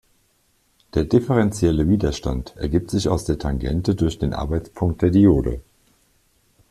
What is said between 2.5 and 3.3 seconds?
ergibt sich aus